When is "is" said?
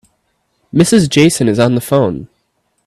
1.47-1.59